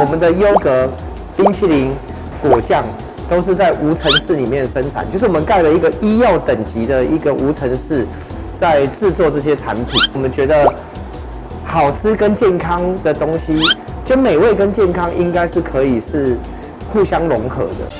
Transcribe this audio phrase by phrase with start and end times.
[0.00, 0.88] 我们的优格、
[1.36, 1.90] 冰淇淋、
[2.40, 2.84] 果酱
[3.28, 8.06] 都是在无尘室里面生产，就是我们盖了一个医药等级的一个无尘室，
[8.60, 10.00] 在制作这些产品。
[10.14, 10.72] 我们觉得
[11.64, 13.60] 好吃跟健康的东西，
[14.04, 16.36] 就美味跟健康应该是可以是
[16.92, 17.97] 互相融合的。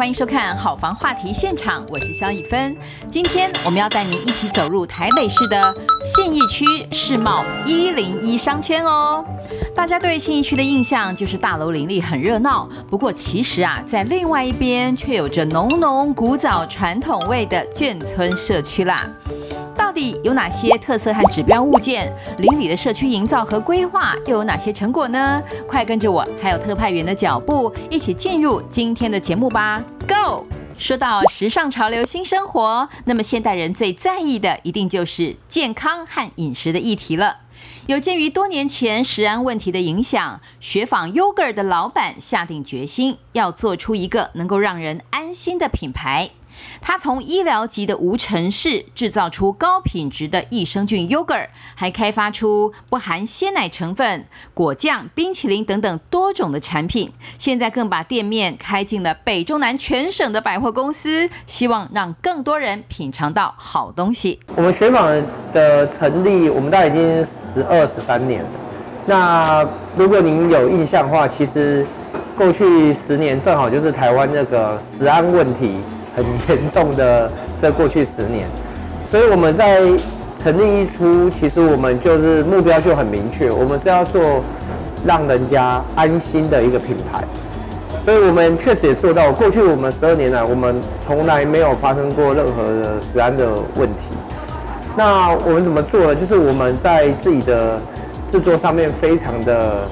[0.00, 2.74] 欢迎收看《好房话题现场》，我是肖以芬。
[3.10, 9.22] 今天我们要带您一起走入台北市的信义区世贸一零一商圈哦。
[9.74, 12.66] 大家对信义区的印象就是大楼林立，很热闹。
[12.88, 19.06] 不过其实啊，在另外一边却有着浓浓古早传统味的眷村社区啦。
[20.22, 22.12] 有哪些特色和指标物件？
[22.38, 25.42] 邻里的社区营造和规划又有哪些成果呢？
[25.68, 30.46] 快跟着我，还有特派员的脚步，一起进入今天的节目吧！Go！
[30.78, 37.36] 说到时尚潮流新生活，那么现代人最在意的一定就是健康和饮食的议题了。
[37.86, 46.30] 有鉴于多年前食安问题的影响，雪纺 Yogurt 的老板下定决心，要做出一个能够让人安心的品牌。
[46.80, 57.12] 他从医疗级的无尘室制造出高品质的益生菌 yogurt，还开发出不含鲜奶成分、果酱、冰淇淋等等多种的产品。
[57.38, 64.40] 现在更把店面开进了北中南全省的百货公司，希望让更多人品尝到好东西。
[64.56, 65.10] 我们雪纺
[65.52, 68.48] 的成立，我们大概已经十二十三年了。
[69.06, 69.66] 那
[69.96, 71.84] 如果您有印象的话，其实
[72.36, 75.74] 过去十年正好就是台湾那个食安问题。
[76.14, 77.30] 很严重的，
[77.60, 78.46] 在过去十年，
[79.08, 79.80] 所以我们在
[80.36, 84.20] 成立一初，其实我们就是目标就很明确，我们是要做
[85.04, 87.22] 让人家安心的一个品牌，
[88.04, 89.30] 所以我们确实也做到。
[89.32, 90.74] 过去我们十二年来，我们
[91.06, 93.46] 从来没有发生过任何的食安的
[93.76, 94.14] 问题。
[94.96, 96.14] 那我们怎么做呢？
[96.14, 97.78] 就是我们在自己的
[98.26, 99.82] 制作上面非常的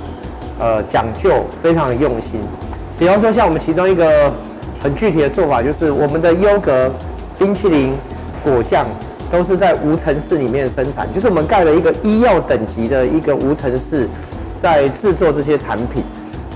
[0.59, 2.41] 呃讲究，非常的用心。
[2.99, 4.33] 比方说，像我们其中一个。
[4.83, 6.91] 很具体的做法就是，我们的优格、
[7.39, 7.93] 冰淇淋、
[8.45, 8.87] 果酱
[9.31, 14.09] 都是在无尘室里面生产，就是我们盖了一个医药等级的一个无尘室，
[14.63, 16.03] 在制作这些产品。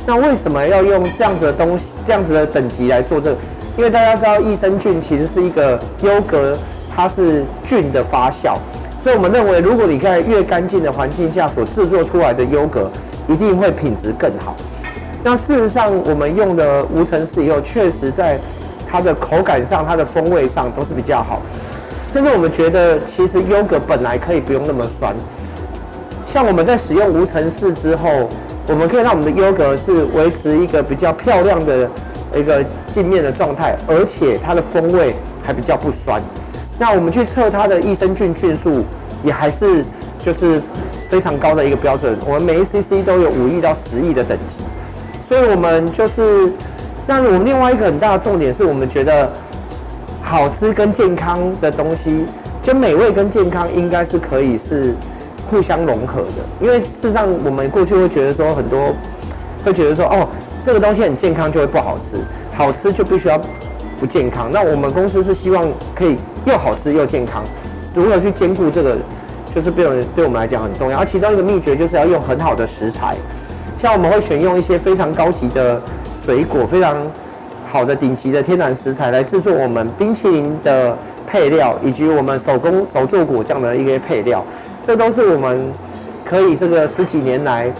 [0.06, 3.37] 那为什么要用这样子的东西、这样子的等级来做这个？
[3.77, 6.56] 因为大家知道益生菌其实是一个优格，
[6.94, 8.56] 它是菌的发酵，
[9.03, 12.91] 所以我们认为，如果你在越干净的环境下所制作出来的优格，
[13.28, 14.56] 一定会品质更好。
[15.25, 18.38] 那事实上，我们用的无尘室以后，确实在
[18.91, 21.41] 它的口感上、它的风味上都是比较好。
[22.09, 25.15] 甚至我们觉得，其实优格本来可以不用那么酸。
[26.27, 28.28] 像我们在使用无尘室之后，
[28.66, 31.88] 我们可以让我们的优格是维持一个比较漂亮的
[32.34, 36.21] 一个镜面的状态，而且它的风味还比较不酸。
[36.78, 38.84] 那我们去测它的益生菌菌数，
[39.22, 39.84] 也还是
[40.25, 40.61] 就是
[41.09, 42.19] 非常高的一个标准。
[42.27, 44.56] 我们每一 CC 都有五亿到十亿的等级。
[45.28, 46.53] 所以，我们就是，
[47.06, 49.31] 那我们另外一个很大的重点是我们觉得，
[50.22, 52.27] 好吃跟健康的东西，
[52.62, 54.94] 就美味跟健康应该是可以是
[55.50, 56.43] 互相融合的。
[56.61, 58.94] 因为事实上，我们过去会觉得说很多，
[59.65, 60.28] 会觉得说哦，
[60.62, 62.19] 这个东西很健康就会不好吃，
[62.56, 63.41] 好吃就必须要
[63.99, 64.50] 不健康。
[64.53, 67.43] 那我们公司是希望可以又好吃又健康，
[67.94, 68.97] 如何去兼顾这个，
[69.55, 70.99] 就是对我们对我们来讲很重要。
[70.99, 73.16] 而其中一个秘诀就是要用很好的食材。
[73.82, 75.82] 像我们会选用一些非常高级的
[76.25, 76.97] 水果，非常
[77.66, 84.44] 好的顶级的天然食材来制作我们冰淇淋的配料，以及我们手工手做果酱的一些配料，
[84.87, 85.60] 这都是我们
[86.25, 87.72] 可以这个十几年来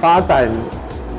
[0.00, 0.48] 发展，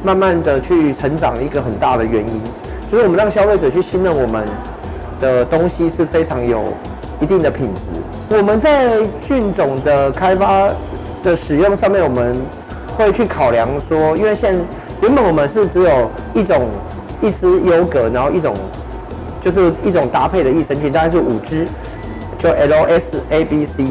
[0.02, 2.42] 慢慢的去成长一个很大的原因。
[2.90, 4.46] 所以我们让消费者去信任我们
[5.20, 6.64] 的东西是非常有
[7.20, 8.38] 一定的品质。
[8.38, 10.70] 我们在菌种的开发
[11.22, 12.38] 的使用上面，我们。
[12.96, 14.56] 会去考量说，因为现
[15.02, 16.68] 原本我们是只有一种
[17.22, 18.54] 一支优格，然后一种
[19.42, 21.66] 就是一种搭配的益生菌，大概是五支，
[22.38, 23.88] 就 L S A B C。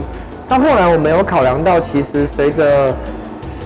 [0.49, 2.95] 到后来我们有考量到，其实随着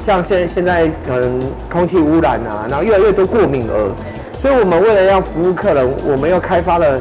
[0.01, 1.41] 像现现在可能
[1.71, 3.91] 空气污染啊，然后越来越多过敏儿，
[4.41, 7.01] 所以我们为了要服务客人，我们又开发了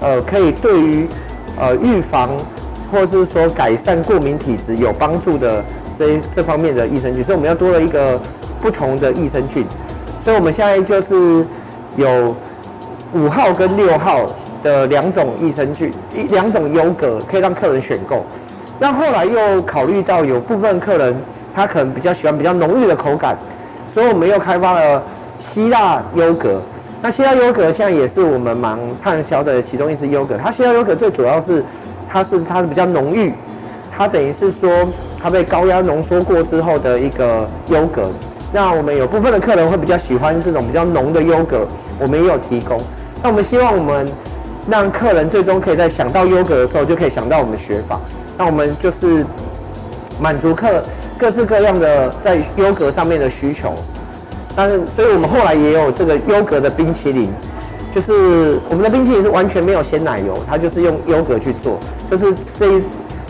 [0.00, 1.08] 呃可以对于
[1.58, 2.30] 呃预防
[2.90, 5.64] 或是说改善过敏体质有帮助的。
[6.34, 8.20] 这方面的益生菌，所以我们要多了一个
[8.60, 9.66] 不同的益生菌，
[10.24, 11.44] 所以我们现在就是
[11.96, 12.34] 有
[13.12, 14.26] 五号跟六号
[14.62, 18.24] 的两种益生菌，一两种优格可以让客人选购。
[18.78, 21.14] 那后来又考虑到有部分客人
[21.54, 23.36] 他可能比较喜欢比较浓郁的口感，
[23.92, 25.02] 所以我们又开发了
[25.38, 26.60] 希腊优格。
[27.00, 30.36] 那希腊优格现在也是我们蛮畅销的其中一支优格。
[30.40, 31.62] 它希腊优格最主要是
[32.08, 33.32] 它是它是比较浓郁，
[34.02, 34.68] 它等于是说
[35.22, 38.10] 它被高压浓缩过之后的一个优格。
[38.52, 41.64] 那我们有部分的客人会比较喜欢这种比较浓的优格，
[42.00, 42.80] 我们也有提供。
[43.22, 44.10] 那我们希望我们
[44.68, 48.00] 让客人最终可以在想到优格的时候就可以想到我们的学法。
[48.36, 49.24] 那我们就是
[50.20, 50.82] 满足客
[51.16, 53.72] 各式各样的在优格上面的需求，
[54.56, 57.30] 但是，所以我们后来也有这个优格的冰淇淋，
[57.94, 61.78] 就是我们的冰淇淋是完全没有鲜奶油，它就是用优格去做，
[62.10, 62.82] 就是这一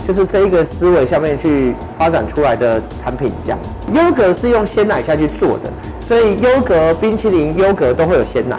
[0.07, 3.59] 就是这一个思维下面去发展出来的产品这样。
[3.93, 5.71] 优格是用鲜奶下去做的，
[6.07, 8.57] 所以优格冰淇淋、优格都会有鲜奶，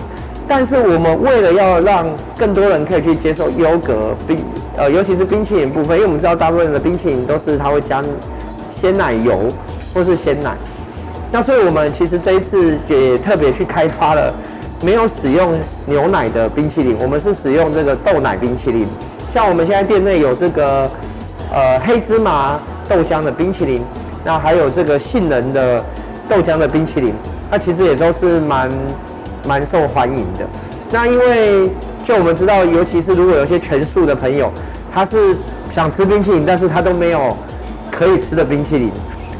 [0.47, 2.07] 但是我们为了要让
[2.37, 4.37] 更多人可以去接受优格冰。
[4.75, 8.03] 呃，尤其是冰淇淋部分，因为我们知道大部分的冰淇淋都是它会加
[8.71, 9.51] 鲜奶油
[9.93, 10.55] 或是鲜奶，
[11.31, 14.33] 那所以我们其实这一次也特别去开发了
[14.81, 15.53] 没有使用
[15.85, 18.87] 牛奶的冰淇淋，我们是使用这个豆奶冰淇淋。
[19.29, 20.89] 像我们现在店内有这个
[21.53, 22.59] 呃黑芝麻
[22.89, 23.81] 豆浆的冰淇淋，
[24.25, 25.83] 那还有这个杏仁的
[26.27, 27.13] 豆浆的冰淇淋，
[27.49, 28.69] 那其实也都是蛮
[29.47, 30.45] 蛮受欢迎的。
[30.91, 31.69] 那因为
[32.03, 34.51] 就我们知道，尤其是如果有些全素的朋友，
[34.91, 35.35] 他是
[35.71, 37.35] 想吃冰淇淋，但是他都没有
[37.91, 38.91] 可以吃的冰淇淋，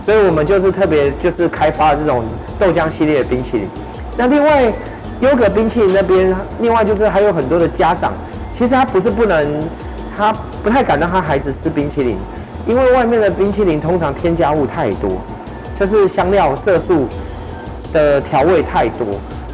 [0.05, 2.23] 所以我们就是特别就是开发了这种
[2.57, 3.67] 豆浆系列的冰淇淋。
[4.15, 4.71] 那另外
[5.19, 8.13] 优格冰淇淋那边，另外就是还有很多的家长，
[8.51, 9.47] 其实他不是不能，
[10.15, 10.33] 他
[10.63, 12.17] 不太敢让他孩子吃冰淇淋，
[12.67, 15.11] 因为外面的冰淇淋通常添加物太多，
[15.79, 17.07] 就是香料、色素
[17.91, 19.07] 的调味太多。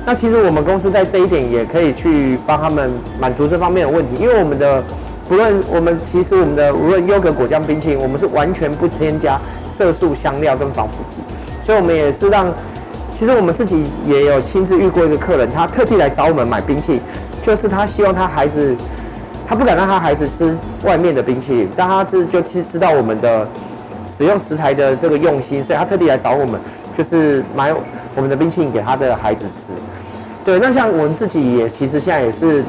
[0.06, 4.84] 那其实我们公司在这一点也可以去帮他们满足这方面的问题，因为我们的
[5.28, 9.38] 不论我们其实我们的无论优格果酱冰淇淋，我们是完全不添加
[9.70, 11.18] 色素、香料跟防腐剂，
[11.66, 12.52] 所以我们也是让，
[13.12, 17.02] 其实我们自己也有亲自遇过一个客人，他特地来找我们买冰淇淋，
[17.44, 18.76] 就是他希望他孩子，
[19.50, 23.48] 他不敢让他孩子吃外面的冰淇淋，但他这就其实知道我们的
[24.08, 26.62] 使用食材的这个用心，所以他特地来找我们，
[26.96, 27.74] 就是买
[28.16, 29.74] 我们的冰淇淋给他的孩子吃。
[30.46, 32.64] 对，那像我们自己也其实现在也是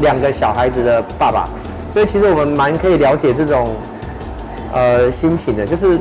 [0.00, 1.48] 两个小孩子的爸爸，
[1.90, 3.74] 所以其实我们蛮可以了解这种
[4.74, 5.98] 呃心情的，就是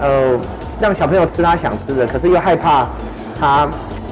[0.00, 0.40] 呃
[0.80, 2.86] 让小朋友吃他想吃的，可是又害怕
[3.38, 3.68] 他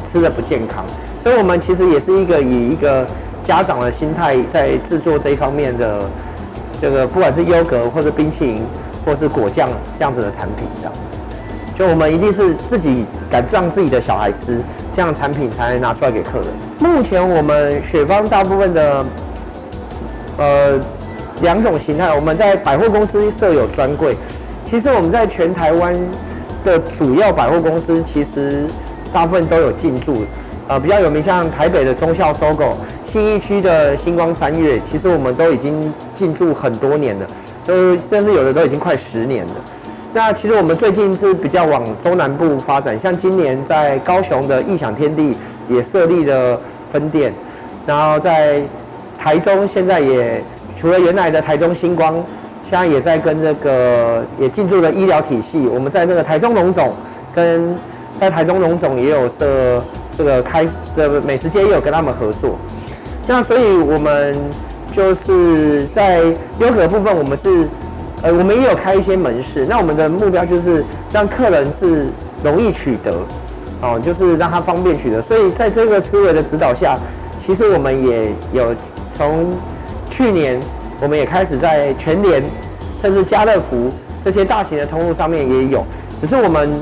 [0.06, 0.84] 吃的不健康，
[1.22, 3.06] 所以我们其实也是一个以一个
[3.44, 6.00] 家长的心态在制作这一方面的
[6.80, 8.62] 这个，不管是优格或者冰淇淋
[9.04, 9.68] 或是果酱
[9.98, 10.98] 这样子的产品，这样子，
[11.76, 14.58] 就我们一定是自己敢让自己的小孩吃。
[14.96, 16.46] 这样产品才能拿出来给客人。
[16.78, 19.04] 目前我们雪芳大部分的
[20.36, 20.78] 呃
[21.40, 24.16] 两种形态，我们在百货公司设有专柜。
[24.64, 25.92] 其实我们在全台湾
[26.64, 28.66] 的主要百货公司，其实
[29.12, 30.18] 大部分都有进驻。
[30.68, 32.78] 呃，比较有名像台北的中孝收购、
[33.14, 37.26] 信义区的星光三月，其实我们都已经进驻很多年了，
[37.64, 39.52] 就甚至有的都已经快十年了。
[40.12, 45.32] 那其实我们最近是比较往中南部发展，像今年在高雄的异想天地
[45.68, 47.32] 也设立了分店，
[47.86, 48.60] 然后在
[49.16, 50.42] 台中现在也
[50.76, 52.14] 除了原来的台中新光，
[52.64, 55.68] 现在也在跟这个也进驻了医疗体系。
[55.68, 56.92] 我们在那个台中龙总
[57.32, 57.78] 跟
[58.18, 59.80] 在台中龙总也有设
[60.18, 60.66] 这个开
[60.96, 62.58] 的美食街也有跟他们合作。
[63.26, 64.36] 那所以我们
[64.94, 66.22] 就是在
[66.58, 67.68] 优格部分，我们是。
[68.22, 72.06] 呃，我们也有开一些门市，那我们的目标就是让客人是
[72.42, 73.14] 容易取得，
[73.82, 75.20] 哦，就是让他方便取得。
[75.20, 76.98] 所以在这个思维的指导下，
[77.38, 78.74] 其实我们也有
[79.14, 79.48] 从
[80.08, 80.58] 去年，
[81.02, 82.42] 我们也开始在全联，
[83.02, 83.92] 甚至家乐福
[84.24, 85.84] 这些大型的通路上面也有。
[86.18, 86.72] 只是我们，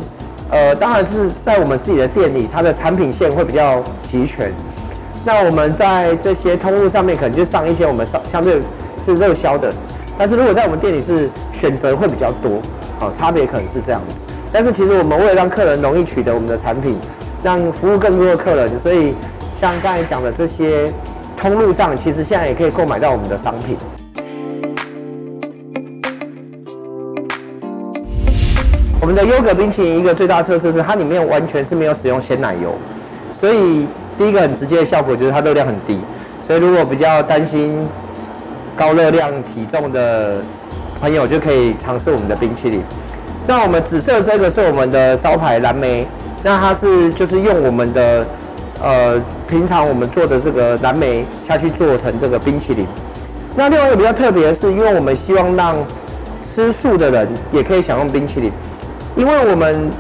[0.49, 4.53] 呃，当然是在我们自己的店里，它的产品线会比较齐全。
[5.25, 8.61] 那我们在这些通路上面，可能就上一些我们相相对
[9.05, 9.73] 是热销的。
[10.19, 12.61] 但是如果在我们店里是选择会比较多，
[12.99, 14.15] 好，差别可能是这样子。
[14.53, 16.97] 但是其实我们为了让客人容易取得我们的产品，
[17.43, 19.15] 让服务更多的客人，所以
[19.61, 20.93] 像刚才讲的这些
[21.37, 23.77] 通路上，其实现在也可以购买到我们的商品。
[29.01, 32.75] 我们的优格冰淇淋一个最大特色是它里面完全是没有使用鲜奶油，
[33.33, 33.87] 所以
[34.19, 35.99] 第一个很直接的效果就是它热量很低。
[36.47, 37.87] 所以如果比较担心。
[38.75, 40.41] 高热量体重的
[40.99, 42.81] 朋友就可以尝试我们的冰淇淋。
[43.47, 46.07] 那我们紫色这个是我们的招牌蓝莓，
[46.43, 48.27] 那它是就是用我们的
[48.83, 52.87] 呃平常我们做的这个蓝莓下去做成这个冰淇淋。
[53.55, 55.77] 那另外一个比较特别的是，因为我们希望让
[56.43, 58.51] 吃素的人也可以享用冰淇淋，
[59.15, 59.91] 因为我们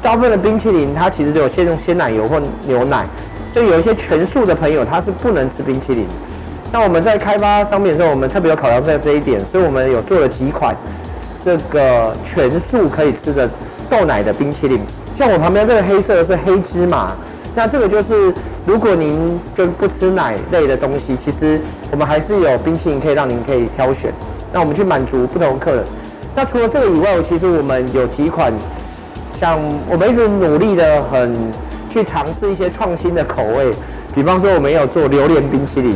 [0.00, 3.04] 大部分的冰淇淋它其实都有先用鲜奶油或牛奶，
[3.52, 6.06] 所以有一些全素的朋友他是不能吃冰淇淋。
[6.72, 10.74] 那我们在开发商品的时候，我们特别有考量在这一点，所以我们有做了几款
[11.44, 13.48] 这个全素可以吃的
[13.90, 14.80] 豆奶的冰淇淋。
[15.14, 17.12] 像我旁边这个黑色的是黑芝麻，
[17.54, 18.32] 那这个就是
[18.64, 24.10] 如果您就不吃奶类的东西，其实我们还是有冰淇淋可以让您可以挑选，
[24.50, 25.84] 那我们去满足不同客人。
[26.34, 28.50] 那除了这个以外，其实我们有几款，
[29.38, 29.58] 像
[29.90, 31.36] 我们一直努力的很
[31.92, 33.70] 去尝试一些创新的口味，
[34.14, 35.94] 比方说我们有做榴莲冰淇淋，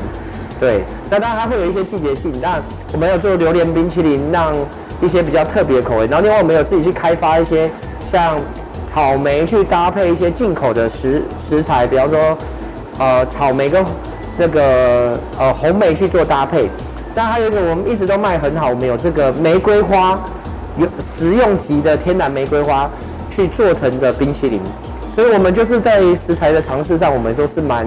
[0.61, 2.61] 对，那当然它会有一些季节性，但
[2.93, 4.53] 我们有做榴莲冰淇淋，让
[5.01, 6.07] 一些比较特别的口味。
[6.07, 7.71] 然后另外我们有自己去开发一些
[8.13, 8.39] 像
[8.93, 12.37] 草莓去搭配一些进口的食食材，比方说
[12.99, 13.85] 呃草莓跟
[14.37, 16.69] 那个呃红莓去做搭配。
[17.15, 20.19] 但还有一个，我们一直都卖很好，我们有这个玫瑰花，
[20.77, 22.91] 有食用级的天然玫瑰花
[23.35, 24.61] 去做成的冰淇淋，
[25.17, 27.87] 所以我们就是在食材的尝试上，我们都是蛮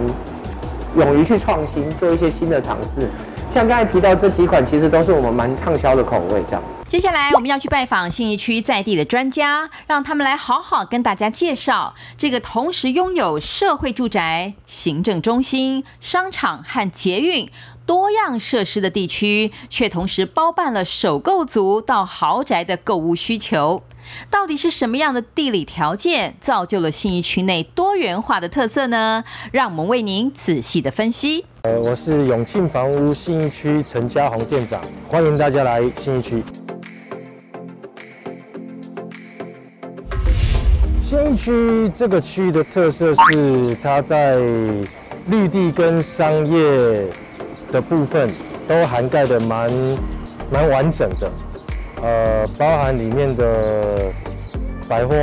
[0.98, 3.08] 勇于去创新，做一些新的尝试。
[3.52, 6.42] 像刚才提到这几款，其实都是我们蛮畅销的口味。
[6.48, 17.48] 这样，接下来我们要去拜访信义区在地的专家，让他们来好好跟大家介绍这个同时拥有社会住宅、行政中心、商场和捷运。
[17.86, 23.84] 多样设施的地区，却同时包办了首购族到豪宅的购物需求。
[24.30, 29.24] 到底是什么样的地理条件造就了信义区内多元化的特色呢？
[29.52, 31.46] 让我们为您仔细的分析。
[31.64, 36.44] 呃，我是永庆房屋信义区陈家宏店长，欢迎大家来信义区。
[41.04, 44.38] 信义区这个区域的特色是它在
[45.28, 47.08] 绿地跟商业。
[47.72, 48.28] 的部分
[48.68, 49.72] 都涵盖的蛮
[50.52, 51.32] 蛮完整的，
[52.02, 54.12] 呃，包含里面的
[54.88, 55.16] 百货、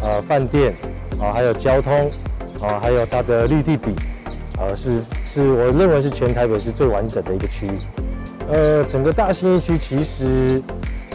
[0.00, 0.74] 呃饭店
[1.20, 2.10] 啊，还有交通
[2.60, 3.94] 啊，还有它的绿地比，
[4.58, 7.70] 呃，是是我认为是全台北是最完整的一个区域。
[8.50, 10.62] 呃，整个大兴义区其实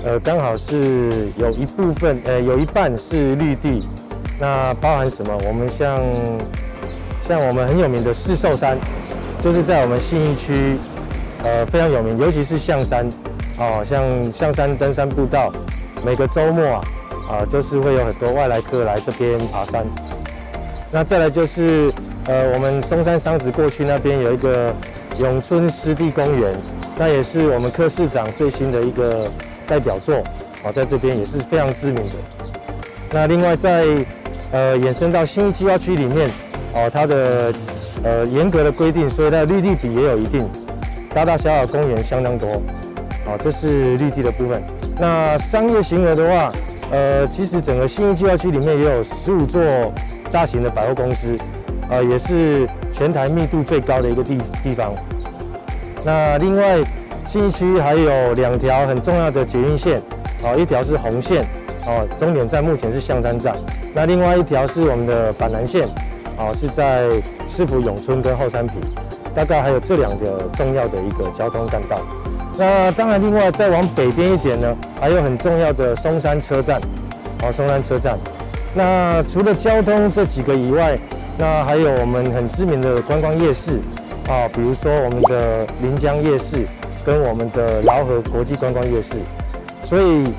[0.03, 3.87] 呃刚好是有一部分呃有一半是绿地，
[4.39, 5.35] 那包含什么？
[5.47, 5.97] 我们像
[7.27, 8.77] 像我们很有名的四兽山。
[9.41, 10.77] 就是在我们信义区，
[11.43, 13.05] 呃，非常有名，尤其是象山，
[13.57, 15.51] 哦，像象山登山步道，
[16.05, 16.81] 每个周末啊，
[17.29, 19.85] 啊，就是会有很多外来客来这边爬山。
[20.91, 21.93] 那再来就是，
[22.25, 24.73] 呃，我们松山商职过去那边有一个
[25.19, 26.55] 永春湿地公园，
[26.97, 29.29] 那也是我们柯市长最新的一个
[29.67, 30.15] 代表作，
[30.63, 32.11] 哦，在这边也是非常知名的。
[33.11, 33.85] 那另外在，
[34.51, 36.29] 呃，延伸到新一计划区里面，
[36.73, 37.53] 哦，它的。
[38.05, 40.45] 呃，严格的规定，所以它的绿地比也有一定，
[41.13, 42.61] 大大小小公园相当多，
[43.25, 44.61] 好，这是绿地的部分。
[44.99, 46.51] 那商业行为的话，
[46.91, 49.61] 呃，其实整个新义计划区里面也有十五座
[50.31, 51.37] 大型的百货公司，
[51.89, 54.93] 呃，也是全台密度最高的一个地地方。
[56.03, 56.81] 那另外，
[57.27, 60.01] 新义区还有两条很重要的捷运线，
[60.43, 61.43] 啊，一条是红线，
[61.85, 63.55] 哦，终点站目前是象山站，
[63.93, 65.87] 那另外一条是我们的板南线，
[66.37, 67.09] 哦，是在。
[67.55, 68.81] 市府永春跟后山坪，
[69.35, 71.99] 大概还有这两个重要的一个交通干道。
[72.57, 76.79] 那当然，另外再往北边一点呢，还有很重要的松山车站，
[77.41, 78.17] 哦，松山车站。
[78.73, 80.97] 那除了交通这几个以外，
[81.37, 83.79] 那还有我们很知名的观光夜市，
[84.27, 86.65] 啊，比如说我们的临江夜市
[87.05, 89.15] 跟我们的饶河国际观光夜市。
[89.83, 90.33] 所以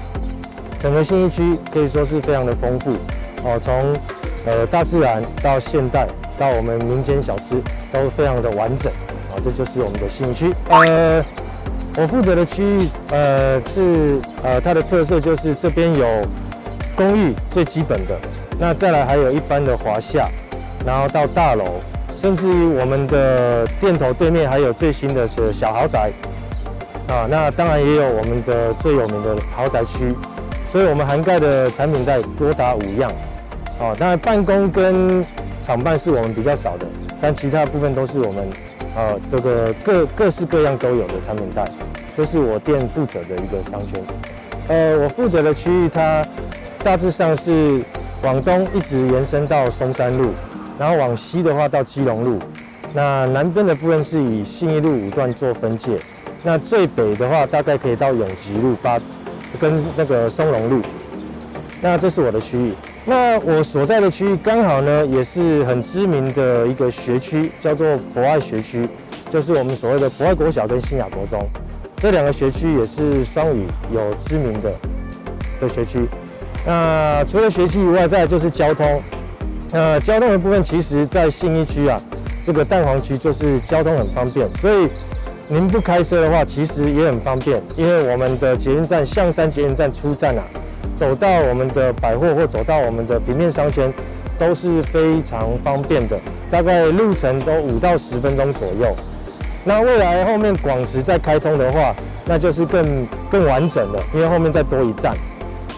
[0.81, 2.93] 整个信义区可以说是非常的丰富，
[3.45, 3.93] 哦，从
[4.47, 6.07] 呃大自然到现代。
[6.37, 8.93] 到我们民间小吃都非常的完整
[9.31, 10.53] 啊，这就是我们的信义区。
[10.69, 11.25] 呃，
[11.97, 16.07] 我负责的区域，呃，是呃它的特色就是这边有
[16.97, 18.19] 公寓最基本的，
[18.59, 20.29] 那再来还有一般的华夏，
[20.85, 21.65] 然后到大楼，
[22.17, 26.11] 甚至于我们的店头对面还有最新的是小豪宅
[27.07, 30.15] 啊，那当然也有我们的最有名的豪宅区，
[30.71, 33.11] 所以我们涵盖的产品在多达五样。
[33.79, 35.25] 啊，当然办公跟
[35.61, 36.87] 厂办是我们比较少的，
[37.21, 38.49] 但其他部分都是我们，
[38.97, 41.65] 呃，这个各各式各样都有的产品带，
[42.17, 44.03] 这是我店负责的一个商圈。
[44.69, 46.25] 呃，我负责的区域它
[46.83, 47.83] 大致上是
[48.23, 50.33] 往东一直延伸到松山路，
[50.79, 52.39] 然后往西的话到基隆路，
[52.93, 55.99] 那南边的部分是以信义路五段做分界，
[56.43, 59.01] 那最北的话大概可以到永吉路八
[59.61, 60.81] 跟那个松隆路，
[61.83, 62.73] 那这是我的区域。
[63.07, 68.89] 那我所在的区域刚好呢，也是很知名的一个学区，叫做博爱学区，
[69.29, 71.47] 就是我们所谓的博爱国小跟新雅国中，
[71.99, 74.73] 这两个学区也是双语有知名的
[75.61, 76.09] 的学区。
[76.67, 79.03] 那除了学区以外，再就是交通。
[79.71, 82.01] 那，交通的部分，其实在信义区啊，
[82.43, 84.89] 这个蛋黄区就是交通很方便，所以
[85.47, 90.43] 您不开车的话，其实也很方便，因为我们的捷运站象山捷运站出站啊。
[90.95, 93.93] 走到我们的百货或走到我们的平面商圈
[94.39, 96.19] 都是非常方便的，
[96.51, 98.95] 大概路程都五到十分钟左右。
[99.65, 101.95] 那未来后面广慈再开通的话，
[102.27, 105.15] 那就是更更完整了，因为后面再多一站。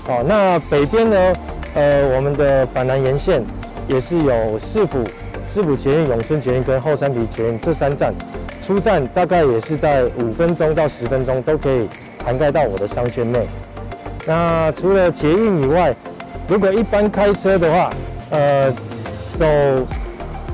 [0.05, 1.33] 好，那北边呢，
[1.75, 3.45] 呃，我们的板南沿线
[3.87, 5.05] 也是有市府、
[5.49, 8.15] 市府捷运、永春捷运跟后山埤捷运这三站，
[8.61, 11.89] 出站大概也是在五分钟到十分钟都可以
[12.25, 13.47] 涵盖到我的商圈内。
[14.27, 15.95] 那除了捷运以外，
[16.49, 17.91] 如果一般开车的话，
[18.31, 18.73] 呃，
[19.35, 19.47] 走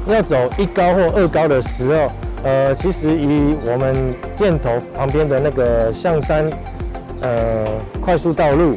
[0.06, 2.12] 要走一高或二高的时候，
[2.44, 6.50] 呃，其实以我们店头旁边的那个象山
[7.22, 7.64] 呃
[8.00, 8.76] 快速道路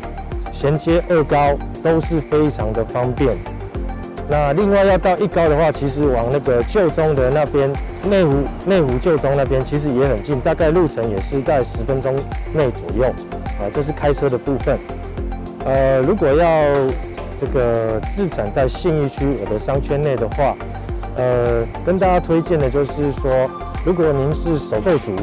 [0.51, 3.35] 衔接二高都是非常的方便。
[4.29, 7.69] 那另外要到一高的话，其实往那个旧中的那边
[8.09, 8.33] 内湖
[8.65, 12.15] 内湖旧中那边其实也很近，大概路程也是在十分钟
[12.53, 13.13] 内左右。
[13.59, 14.77] 啊，这是开车的部分。
[15.65, 16.61] 呃，如果要
[17.39, 20.55] 这个自产在信义区我的商圈内的话，
[21.15, 23.49] 呃，跟大家推荐的就是说，
[23.85, 25.15] 如果您是首购族，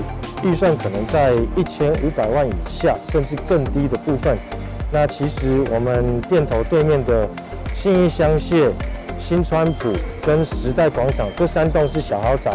[0.43, 4.37] 预算可能在一千五百万以下，甚至更低的部分，
[4.91, 7.29] 那其实我们店头对面的
[7.75, 8.71] 信义香榭、
[9.19, 9.93] 新川普
[10.27, 12.53] 跟时代广场这三栋是小豪宅，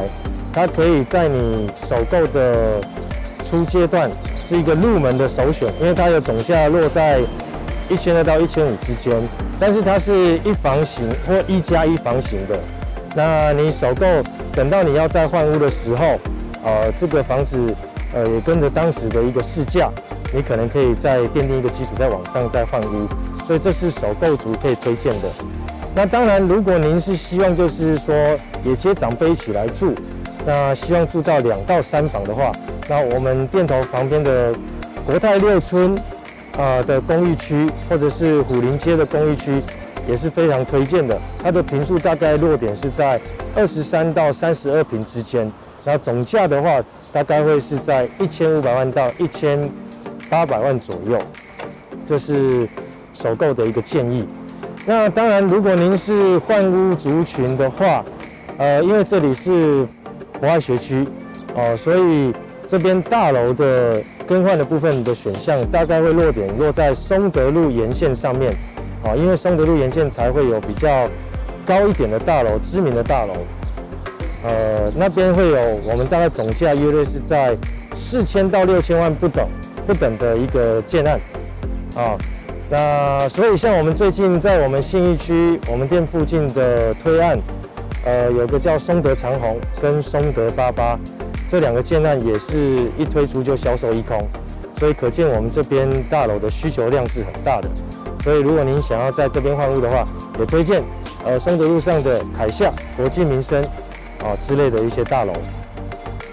[0.52, 2.82] 它可以在你首购的
[3.50, 4.12] 初阶段。
[4.48, 7.20] 是一个入门的首选，因为它的总价落在
[7.90, 9.14] 一千二到一千五之间，
[9.60, 12.58] 但是它是一房型或一加一房型的。
[13.14, 14.06] 那你首购
[14.54, 16.18] 等到你要再换屋的时候，
[16.64, 17.76] 呃，这个房子
[18.14, 19.90] 呃也跟着当时的一个市价，
[20.34, 23.06] 你可能可以再奠定一个基础，再往上再换屋。
[23.46, 25.28] 所以这是首购族可以推荐的。
[25.94, 28.16] 那当然，如果您是希望就是说
[28.64, 29.94] 也接长辈一起来住，
[30.48, 32.54] 那希望住到两到三房的话。
[32.88, 34.56] 那我们店头旁边的
[35.06, 35.94] 国泰六村
[36.58, 39.62] 啊的公寓区，或者是虎林街的公寓区，
[40.08, 41.20] 也是非常推荐的。
[41.44, 43.20] 它的坪数大概落点是在
[43.54, 45.52] 二十三到三十二坪之间，
[45.84, 46.82] 那总价的话，
[47.12, 49.70] 大概会是在一千五百万到一千
[50.30, 51.20] 八百万左右，
[52.06, 52.66] 这是
[53.12, 54.26] 首购的一个建议。
[54.86, 58.02] 那当然，如果您是换屋族群的话，
[58.58, 59.86] 呃，因为这里是
[60.40, 61.08] 博爱学区。
[61.56, 62.34] 哦，所以。
[62.70, 68.52] 这边大楼的更换的部分的选项，大概会落点落在松德路沿线上面，
[69.06, 71.08] 啊，因为松德路沿线才会有比较
[71.66, 73.36] 高一点的大楼，知名的大楼，
[74.44, 75.58] 呃，那边会有
[75.90, 77.56] 我们大概总价约略是在
[77.96, 79.48] 四千到六千万不等
[79.88, 81.18] 不等的一个建案，
[81.96, 82.18] 啊，
[82.70, 87.40] 那所以像我们最近在我们信义区我们店附近的推案，
[88.08, 90.98] 呃，有个叫松德长虹跟松德八八。
[91.50, 94.26] 这两个建案也是一推出就销售一空，
[94.78, 97.68] 所以可见我们这边大楼的需求量是很大的。
[98.24, 100.08] 所以如果您想要在这边换屋的话，
[100.40, 100.82] 也推荐
[101.26, 103.62] 呃松德路上的凯夏、国际民生
[104.24, 105.34] 啊之类的一些大楼。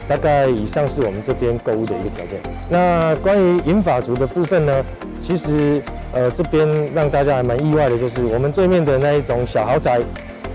[0.07, 2.39] 大概以上是我们这边购物的一个条件。
[2.69, 4.85] 那关于银发族的部分呢，
[5.21, 5.83] 其实
[6.13, 10.01] 呃这边让大家还蛮意外的，就是我们对面的那一种小豪宅，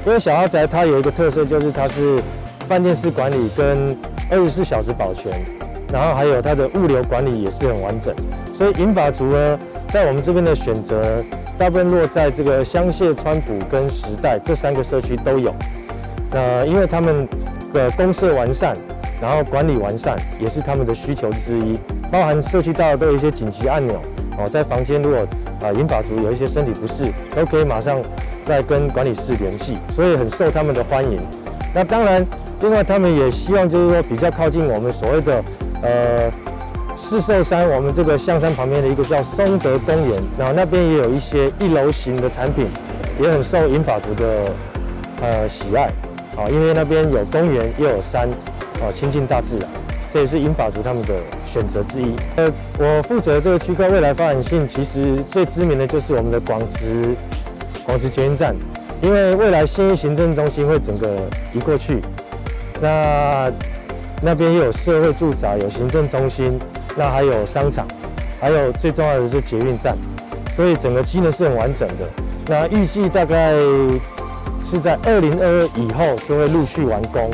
[0.05, 2.19] 因为小豪宅它有一个特色，就是它是
[2.67, 3.95] 饭店式管理跟
[4.29, 5.31] 二十四小时保全，
[5.91, 8.13] 然后还有它的物流管理也是很完整，
[8.53, 9.59] 所以银发族呢，
[9.89, 11.23] 在我们这边的选择，
[11.57, 15.53] 大部分落在这个香榭川普跟时代这三个社区都有。
[16.31, 17.27] 那因为他们
[17.73, 18.75] 的公社完善，
[19.21, 21.77] 然后管理完善，也是他们的需求之一。
[22.11, 23.99] 包含社区大楼都有一些紧急按钮
[24.37, 25.19] 哦，在房间如果
[25.61, 27.99] 啊银发族有一些身体不适，都可以马上
[28.49, 31.19] 在跟管理室联系，所以很受他们的欢迎。
[31.75, 32.25] 那当然。
[32.61, 35.41] 另外，他们也希望就是说比较靠近我们所谓的
[35.81, 36.29] 呃
[36.97, 42.67] 四兽山，我们这个象山旁边的一个叫松德公园，然后那边也有一些一楼型的产品，
[43.17, 44.53] 也很受银发族的
[45.21, 45.83] 呃喜爱
[46.35, 48.27] 啊，因为那边有公园又有山
[48.81, 49.69] 啊，亲近大自然，
[50.11, 51.13] 这也是银发族他们的
[51.49, 52.13] 选择之一。
[52.35, 57.15] 呃，我负责这个区块未来发展性，其实最知名的就是我们的广慈
[57.89, 58.55] 黄石捷运站，
[59.01, 61.99] 因为未来新一行政中心会整个移过去。
[62.79, 63.51] 那
[64.21, 66.59] 那边又有社会住宅，有行政中心，
[66.95, 67.87] 那还有商场，
[68.39, 69.97] 还有最重要的是捷运站，
[70.53, 72.07] 所以整个机能是很完整的。
[72.45, 73.53] 那预计大概
[74.63, 77.31] 是在二零二二以后就会陆续完工，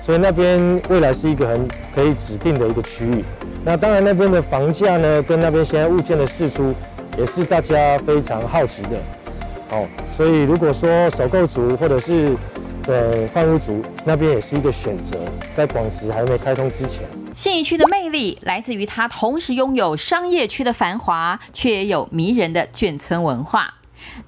[0.00, 3.24] 所以那边未来是一个很可以指定的一个区域。
[3.64, 6.72] 那当然那边的房价呢，跟那边现在物件的释出，
[7.18, 8.90] 也是大家非常好奇的。
[9.70, 12.36] 哦，所以如果说首购族或者是
[12.86, 15.20] 呃换屋族，那边也是一个选择，
[15.54, 17.08] 在广慈还没开通之前。
[17.34, 23.74] 信义区的魅力来自于它同时拥有商业区的繁华，却也有迷人的眷村文化。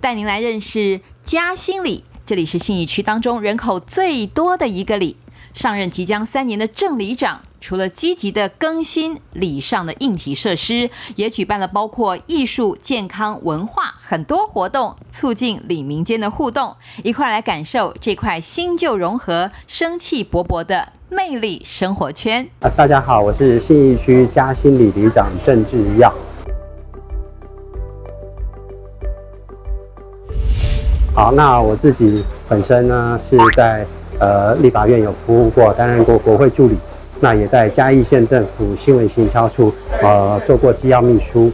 [0.01, 5.17] 带您来认识嘉兴里，这里是信义区当中人口最多的一个里。
[5.55, 16.75] 上任即将三年的郑里长，除了积极的更新里上的硬体设施，也举办了包括艺术、健康、文化很多活动，促进里民间的互动。
[17.05, 22.49] 一块来感受这块新旧融合、生气勃勃的魅力生活圈。
[22.61, 26.13] 啊，大家好，我是信义区嘉兴里里长郑志耀。
[31.15, 33.87] 好，那我自己本身呢是在
[34.19, 36.77] 呃立法院有服务过，担任过国会助理，
[37.23, 41.53] 那也在嘉义县政府新闻行销处呃做过机要秘书。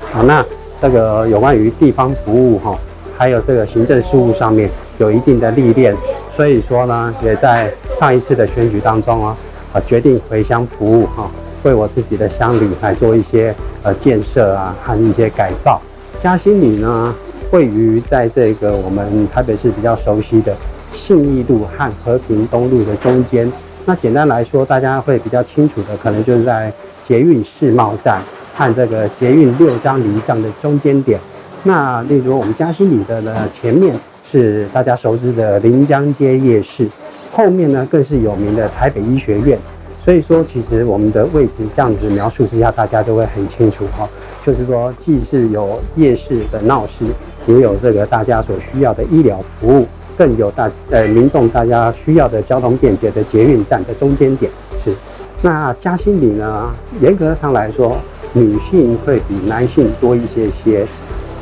[0.00, 0.42] 好，那
[0.80, 2.78] 这个有关于地方服务哈，
[3.16, 5.94] 还有这个行政事务上面有一定的历练，
[6.34, 9.36] 所以说呢，也在上一次的选举当中啊，
[9.74, 11.30] 呃决定回乡服务哈，
[11.62, 15.78] 为我自己的乡里来做一些呃建设啊和一些改造。
[16.18, 17.14] 嘉兴里呢，
[17.50, 20.56] 位于在这个我们台北市比较熟悉的
[20.94, 23.52] 信义路和和平东路的中间。
[23.88, 26.72] 那简单来说，大家会比较清楚的，可能就是在
[27.06, 28.20] 捷运世贸站
[28.52, 31.20] 和这个捷运六张犁站的中间点。
[31.62, 33.94] 那例如我们嘉兴里的呢，前面
[34.28, 36.88] 是大家熟知的临江街夜市，
[37.32, 39.56] 后面呢更是有名的台北医学院。
[40.04, 44.08] 所以说，其实我们的位置这样子描述之下，大家都会很清楚哈。
[44.44, 47.04] 就是说，既是有夜市的闹市，
[47.46, 54.50] 也有这个大家所需要的医疗服务，更有大呃民众大家需要的交通便捷的捷运站的中间点。
[54.84, 54.94] 是，
[55.42, 57.96] 那嘉兴里呢，严格上来说，
[58.32, 60.86] 女性会比男性多一些些。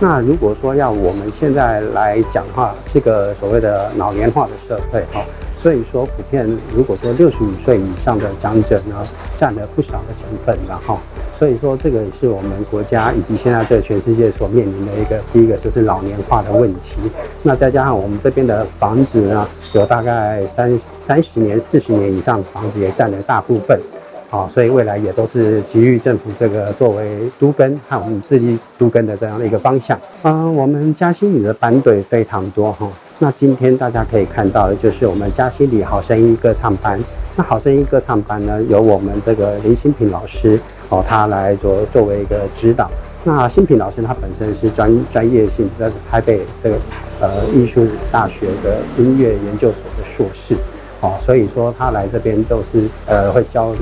[0.01, 5.25] 那如果说要我们现在来讲的话，这个所谓的老年化的社会哈。
[5.65, 6.47] 所以说，普遍
[6.77, 9.03] 如果说六十五岁以上的长者呢，
[9.39, 10.99] 占了不少的成分，然后，
[11.39, 16.97] 所以说这个也是我们国家以及现在这全世界所面临的一个第一个就是老年化的问题。
[17.43, 23.81] 那再加上我们这边的房子呢，有大概三三十年、四十年以上的房子也占了大部分，
[24.29, 29.99] 啊，所以未来也都是急于政府这个作为都更和我们自己都更的这样的一个方向。
[30.25, 32.87] 嗯，我们嘉兴里的班队非常多哈。
[33.21, 37.01] 那今天大家可以看到的就是我们嘉新里好声音歌唱班。
[37.37, 42.91] 那好声音歌唱班呢，由我们这个林新平老师哦，他来做作为一个指导。
[43.23, 46.77] 那新平老师他本身是专专业性在台北这个
[47.21, 50.57] 呃艺术大学的音乐研究所的硕士
[51.01, 53.73] 哦，所以说他来这边都是呃会教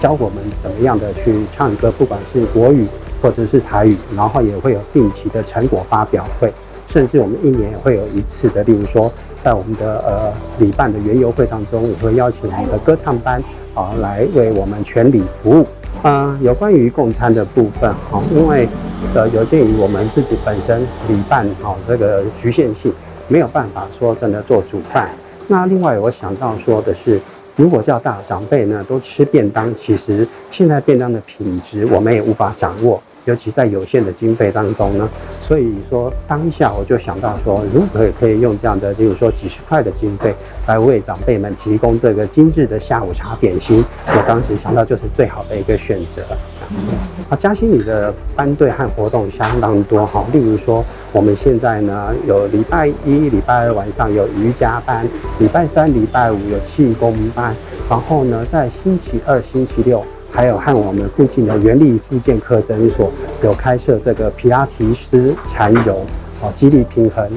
[0.00, 2.86] 教我们怎么样的去唱歌，不管是国语
[3.20, 6.50] 或者是台语，然后也会有定期的成果发表会。
[6.94, 13.42] 甚至我们一年也会有一次的，例如说，在我们的呃礼办的园游会当中，也会邀请我们的歌唱班
[13.74, 15.66] 啊来为我们全礼服务。
[16.04, 18.68] 啊、呃，有关于共餐的部分啊，因为
[19.12, 22.92] 呃有鉴于我们自己本身礼办啊这个局限性，
[23.26, 25.10] 没有办法说真的做煮饭。
[25.48, 27.20] 那另外我想到说的是，
[27.56, 33.02] 如果叫大长辈呢都吃便当，其实现在便当的品质我们也无法掌握。
[33.24, 35.08] 尤其在有限的经费当中呢，
[35.40, 40.34] 所以说当下我就想到说，如果可以用这样的，比如说几十块的经费
[40.66, 46.22] 来为长辈们提供这个精致的下午茶点心，我当时想到就是最好的一个选择。
[47.28, 55.06] 啊，嘉兴里的班队和活动相当多哈，例如说我们现在呢有礼拜一、礼拜二晚上有瑜伽班，
[55.38, 57.54] 礼拜三、礼拜五有气功班，
[57.88, 60.04] 然后呢在星期二、星期六。
[60.34, 63.08] 还有和我们附近的元力复健科诊所
[63.40, 66.04] 有开设这个皮拉提斯禅柔
[66.42, 67.30] 哦，肌力平衡。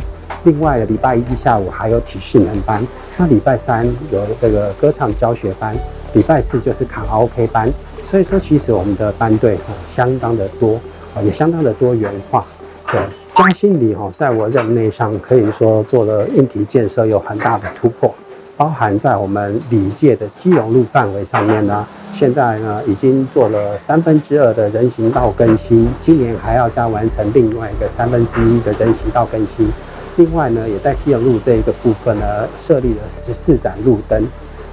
[0.43, 2.85] 另外，礼拜一下午还有体适能班。
[3.15, 5.75] 那礼拜三有这个歌唱教学班，
[6.13, 7.71] 礼拜四就是卡拉 OK 班。
[8.09, 10.79] 所以说，其实我们的班队啊相当的多
[11.13, 12.43] 啊，也相当的多元化。
[12.91, 12.99] 对，
[13.35, 18.11] 嘉新里哈，在我任内上可以说做了硬体建设有很大的突破，
[18.55, 21.85] 包含在我们里界的基隆路范围上面呢。
[22.13, 29.67] 现在呢，已经做了三分之二的人行道更新，今年还要加完成另外一个三分之一的人行道更新。
[30.15, 34.23] 另外呢，也在基隆路这一个部分呢，设立了十四盏路灯，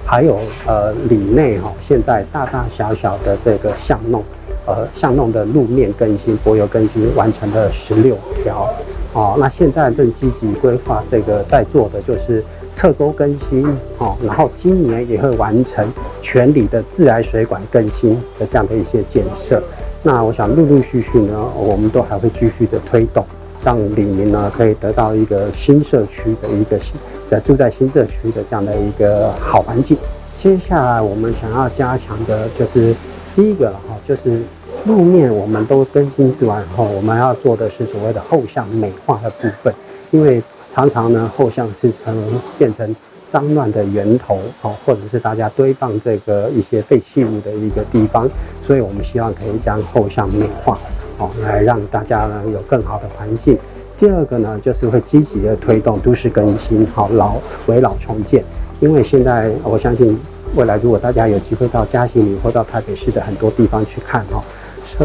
[0.07, 4.25] 还有呃里内哈，现在大大小小的这个巷弄，
[4.65, 8.73] 呃巷弄的路面更新、柏油更新完成了十六条。
[9.13, 12.43] 哦，那现在正积极规划这个在做的就是
[12.75, 13.65] 侧沟更新
[13.99, 19.63] 哦，然后今年也会完成全里的自来水管更新的这样的一些建设。
[20.03, 23.25] 那我想陆陆续续呢，我们都还会继续的推动，
[23.65, 26.93] 让里民呢可以得到一个新社区的一个新
[27.31, 29.97] 的住在新社区的这样的一个好环境。
[30.39, 32.95] 接下来我们想要加强的就是
[33.35, 34.43] 第一个了哈，就是
[34.85, 39.73] 路面我们都更新之完后，我们要做的是所谓的后巷美化的部分，
[40.11, 40.43] 因为
[40.75, 42.15] 常常呢后巷是成
[42.59, 42.95] 变成
[43.29, 48.29] 脏乱的源头哦，或者是大家堆放这个一些废弃物的一个地方，
[48.67, 50.79] 所以我们希望可以将后巷美化
[51.19, 53.57] 哦，来让大家呢有更好的环境。
[53.97, 58.45] 第二个呢，就是会积极的推动都市更新，好老危老重建，
[58.81, 60.19] 因为现在我相信。
[60.57, 64.41] 未来如果大家有机会到嘉义里或到台北市的很多地方去看哈，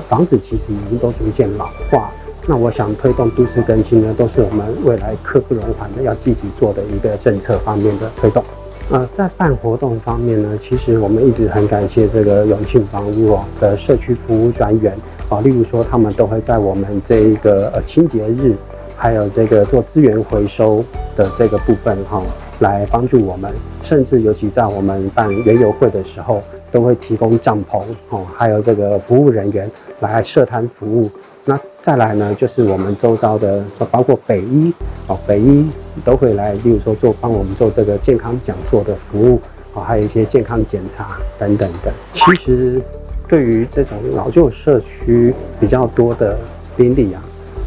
[0.07, 2.11] 房子其实已经都逐渐老化。
[2.47, 8.43] 那我想推动都市更新呢，都是我们未来刻不容缓的要积极做的一个政策方面的推动。
[8.89, 14.97] 呃，在办活动方面呢，其实我们一直很感谢这个永庆房屋哦的社区服务专员
[15.29, 18.55] 啊，例如说他们都会在我们这一个呃清洁日，
[18.95, 20.83] 还有这个做资源回收
[21.15, 22.21] 的这个部分哈。
[22.59, 23.49] 来帮助我们，
[23.83, 26.41] 甚至尤其在我们办园游会的时候，
[26.73, 29.71] 都会提供帐篷哦，还有这个服务人员
[30.01, 31.09] 来设摊服务。
[31.45, 34.73] 那再来呢，就是我们周遭的，包括北医
[35.07, 35.67] 哦，北医
[36.03, 39.41] 都会来，例如说做帮我们做这个健康讲座的服务
[39.73, 41.91] 哦，还有一些健康检查等等的。
[42.13, 42.81] 其实
[43.27, 46.37] 对于这种老旧社区比较多的
[46.77, 47.21] 病例啊，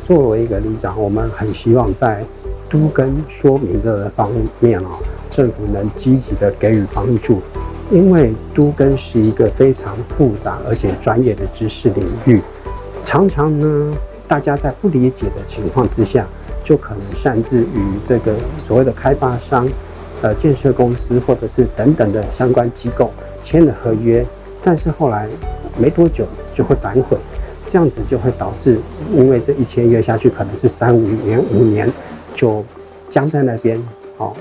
[0.06, 2.24] 作为一个里长，我们很希望在。
[2.70, 4.92] 都更说明的方面啊，
[5.30, 7.42] 政府能积极的给予帮助，
[7.90, 12.40] 因为都根是一个非常复杂而且专业的知识领域，
[13.04, 16.26] 常常呢，大家在不理解的情况之下，
[16.64, 19.68] 就可能擅自与这个所谓的开发商、
[20.20, 23.10] 呃建设公司或者是等等的相关机构
[23.42, 24.24] 签了合约，
[24.62, 25.28] 但是后来
[25.76, 27.18] 没多久就会反悔，
[27.66, 28.78] 这样子就会导致，
[29.14, 31.92] 因为这一签约下去可能是三五年、五年。
[32.34, 32.64] 就
[33.10, 33.76] 僵在那边，
[34.16, 34.32] 哦，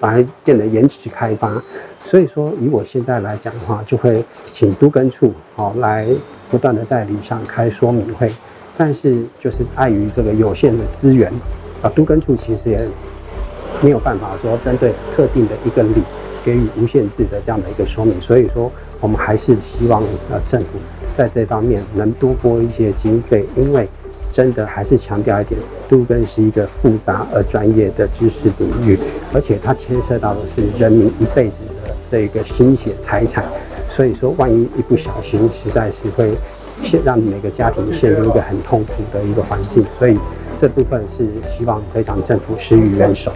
[0.00, 1.62] 反而变得延迟开发。
[2.04, 6.04] 所以说，以我现在来讲的话，就会请都更处，哦，来
[6.50, 8.30] 不断的在里上开说明会。
[8.76, 11.32] 但是，就是碍于这个有限的资源，
[11.82, 12.88] 啊，都更处其实也
[13.82, 16.02] 没有办法说针对特定的一个里
[16.44, 18.20] 给予无限制的这样的一个说明。
[18.20, 20.78] 所以说，我们还是希望呃政府
[21.14, 23.88] 在这方面能多拨一些经费，因为。
[24.32, 28.98] 真的还是强调一点，都更是一个复杂而专业的知识领域，
[29.32, 33.46] 而且它牵涉到的是人民一辈子的这个心血财产，
[33.96, 36.36] 所以说万一一不小心，实在是会
[36.82, 40.18] 陷让每个家庭陷入一个很痛苦的一个环境，所以
[40.54, 43.32] 这部分是希望非常政府施予援手。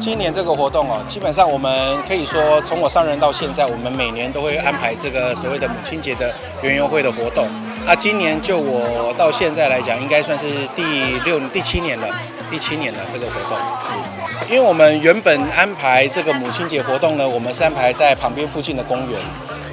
[0.00, 6.30] 今年这个活动哦，基本上我们可以说，从我上任到现在，我们每年都会安排这个所谓的母亲节的
[6.62, 7.48] 园游会的活动。
[7.86, 10.82] 那今年就我到现在来讲，应该算是第
[11.24, 12.08] 六、第七年了，
[12.50, 13.58] 第七年了这个活动。
[13.58, 14.04] 嗯
[14.50, 19.18] 因为我们原本安排这个母亲节活动呢，我们是安排在旁边附近的公园。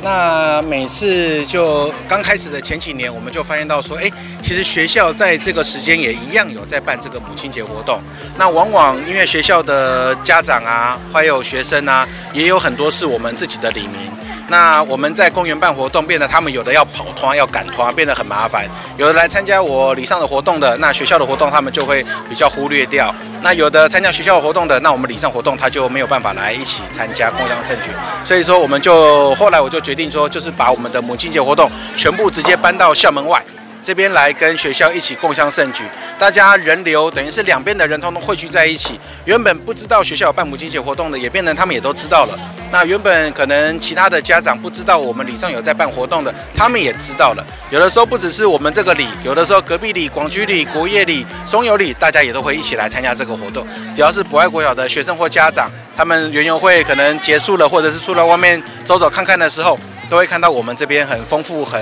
[0.01, 4.09] 那每次就刚开始的前几年，我们就发现到说，哎，
[4.41, 8.01] 其实学校在这个时间也一样有在办这个母亲节活动。
[8.37, 14.09] 那往往因为学校的家长啊，还有学生啊，也有很多是我们自己的里民。
[14.51, 18.67] 那我们在公园办活动，变得他们有的要跑团，要赶团，变得很麻烦。
[18.97, 23.15] 有的来参加我礼上的活动的，那学校的活动他们就会比较忽略掉。
[23.41, 27.91] 那有的参加学校活动的，那我们礼上活动他就没有办法来一起参加共襄盛举。
[28.25, 33.41] 所以说，我们就后来我就决定说，就是把我们的母亲节活动全部直接搬到校门外。
[33.83, 35.83] 这边来跟学校一起共襄盛举，
[36.19, 38.99] 大家人流等于是两边的人通通汇聚在一起。
[39.25, 42.37] 原本不知道学校有办母亲节活动的，也变成他们也都知道了。
[42.71, 47.45] 那原本可能其他的家长不知道我们里上有在办活动的，他们也知道了。
[47.69, 53.65] 有的时候不只是我们这个里，有的时候隔壁里、广居里、国业里、松油里，大家也都会一起来参加这个活动。
[53.95, 59.77] 只要是博爱国小的学生或家长，他们园游会可能结束了，或者是出来外面走走看看的时候，
[60.11, 61.81] 都会看到我们这边很丰富、很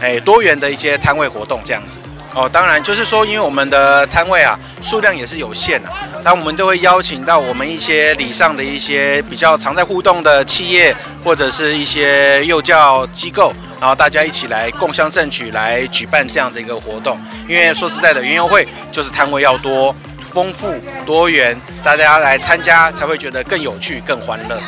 [0.00, 1.98] 诶多元的一些摊位活动这样子
[2.34, 2.48] 哦。
[2.48, 5.90] 当然就是说，因为我们的摊位啊数量也是有限的，
[6.24, 17.20] 那我们都会邀请到我们一些礼上的一些比较常在互动的企业或者是一些幼教机构，然后大家一起来共襄盛举，来举办这样的一个活动。
[17.46, 19.94] 因为说实在的，云游会就是摊位要多、
[20.32, 20.72] 丰富、
[21.04, 24.58] 多元，大家来参加才会觉得更有趣、更欢乐。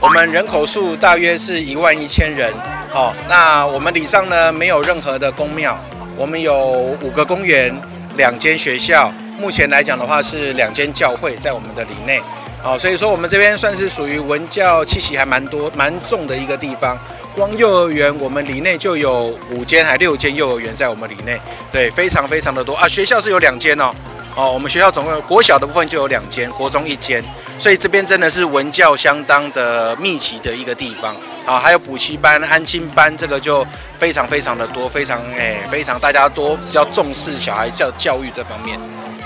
[0.00, 2.52] 我们人口数大约是一万一千人。
[2.94, 5.76] 哦，那我们里上呢，没有任何的宫庙，
[6.16, 7.74] 我们有五个公园，
[8.16, 12.22] 两间学校，目前来讲的话是两间教会在我们的里内。
[12.62, 16.96] 哦，所以说我们这边算是属于文教气息还蛮多、蛮重的一个地方。
[17.34, 21.40] 光幼儿园，我们里内就有五间还六间幼儿园在我们里内，
[21.72, 22.86] 对，非常非常的多啊。
[22.86, 23.92] 学校是有两间哦，
[24.38, 27.20] 哦，我们学校总共有国小的部分就有两间，国中一间，
[27.58, 31.58] 所以这边真的是文教相当的密集的一个地方啊。
[31.58, 33.66] 还有补习班、安亲班，这个就
[33.98, 38.78] 非常非常的多，非常哎，非常大家多比较重视小孩教教育这方面。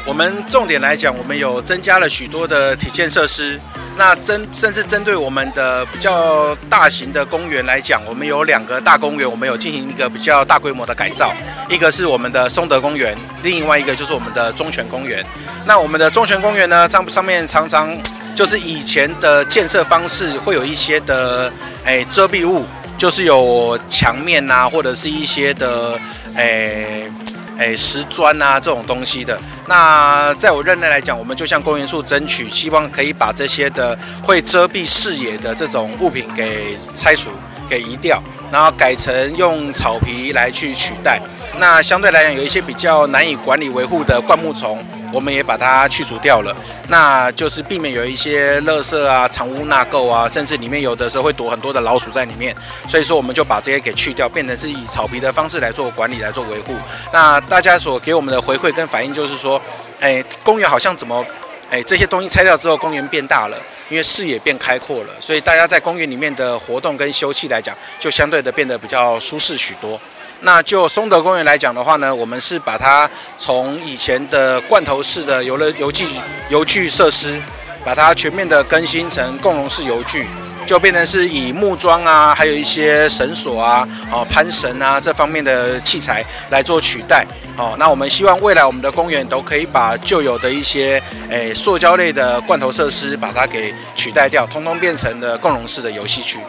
[0.04, 3.58] 我们重点来讲，我们有增加了许多的体健设施。
[3.96, 11.32] 那针甚至针对我们的比较大型的公园来讲，我们有两个大公园，我们有进行一个比较大规模的改造。
[11.68, 15.24] 一个是我们的松德公园，另外一个就是我们的忠泉公园。
[15.66, 17.96] 那我们的忠泉公园呢，上上面常常
[18.34, 21.52] 就是以前的建设方式会有一些的
[21.84, 22.64] 诶遮蔽物，
[22.96, 26.00] 就是有墙面啊，或者是一些的
[26.34, 27.12] 诶。
[27.58, 29.38] 诶，石砖啊，这种东西的。
[29.66, 37.30] 那在我任内来讲，我们就向公园处争取，希望可以把这些的会遮蔽视野的这种物品给拆除、
[37.68, 41.20] 给移掉，然后改成用草皮来去取代。
[41.58, 44.82] 那相对来讲，有一些比较难以管理维护的灌木丛。
[45.12, 46.56] 我们也把它去除掉了，
[46.88, 52.56] 那就是避免有一些垃圾啊、藏污纳垢啊，甚至里面有的时候会躲很多的老鼠在里面，
[52.88, 56.74] 所以说我们就把这些给去掉，变成是以草皮的方式来做管理、来做维护。
[57.12, 59.60] 那大家所给我们的回馈跟反应就是说，
[60.00, 61.24] 哎，公园好像怎么，
[61.70, 63.56] 哎，这些东西拆掉之后，公园变大了，
[63.90, 70.00] 因为视野变开阔了，所以大家在公园里面的活动跟休憩来讲，就相对的变得比较舒适许多。
[70.42, 76.06] 那就松德公园来讲的话呢，我们是把它从以前的罐头式的游乐游具
[76.50, 77.40] 游具设施，
[77.84, 80.26] 把它全面的更新成共融式游具，
[80.66, 87.24] 就变成是以木桩啊，还有一些绳索啊、哦攀绳啊这方面的器材来做取代。
[87.56, 91.00] 哦，那我们希望未来我们的公园都可以把旧有的一些
[91.30, 96.40] 诶塑胶类的罐头设施把它给取代掉，通通变成了共融式的游戏区。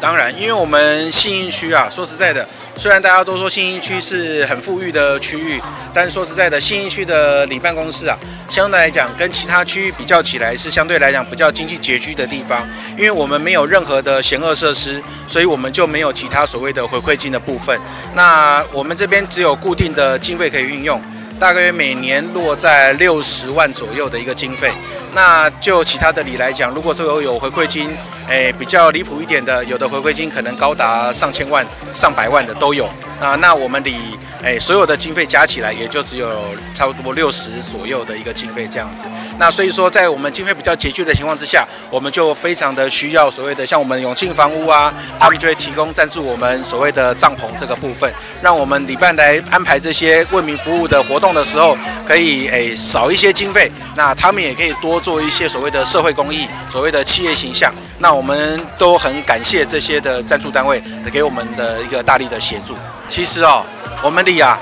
[0.00, 5.58] 当然，因为我们信义区啊，说实在的，虽然大家都说信义区是很富裕的区域，
[5.94, 8.18] 但是说实在的，信义区的里办公室啊，
[8.50, 12.68] 相对来讲跟其他区域比较起来，是相对来讲比较经济拮据的地方。
[12.98, 17.80] 因为我们没有任何的险恶设施，所以我们就没有其他所谓的回馈金的部分。
[18.14, 21.00] 那我们这边只有固定的经费可以运用，
[21.38, 24.70] 大概每年落在六十万左右的一个经费。
[25.14, 27.88] 那就其他的里来讲，如果都有有回馈金。
[28.28, 32.86] 诶，比较离谱一点的，有的回馈金可能高达上千万、上百万的都有
[33.20, 33.36] 啊。
[33.36, 36.42] 那我们里诶所有的经费加起来，也就只有
[36.74, 39.04] 差不多六十左右的一个经费这样子。
[39.38, 48.10] 那所以说，在我们经费比较拮据的情况之下，我们就非常的需要所谓的像我们永庆房屋啊，他们就会提供赞助我们所谓的帐篷这个部分，
[48.40, 57.72] 让我们里办来安排这些为民服务的活动的时候，可以诶少一些经费，那他们也可以多做一些所谓的社会公益，所谓的企业形象。
[57.98, 62.76] 那我们都很感谢这些的赞助单位给我们的一个大力的协助。
[63.08, 63.64] 其实哦，
[64.02, 64.58] 我们里啊，